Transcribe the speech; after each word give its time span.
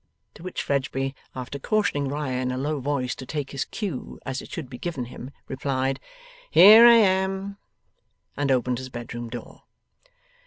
To 0.33 0.41
which 0.41 0.63
Fledgeby, 0.63 1.13
after 1.35 1.59
cautioning 1.59 2.07
Riah 2.07 2.41
in 2.41 2.51
a 2.51 2.57
low 2.57 2.79
voice 2.79 3.13
to 3.13 3.25
take 3.27 3.51
his 3.51 3.65
cue 3.65 4.19
as 4.25 4.41
it 4.41 4.49
should 4.51 4.67
be 4.67 4.79
given 4.79 5.05
him, 5.05 5.29
replied, 5.47 5.99
'Here 6.49 6.87
I 6.87 6.95
am!' 6.95 7.59
and 8.35 8.51
opened 8.51 8.79
his 8.79 8.89
bedroom 8.89 9.29
door. 9.29 9.61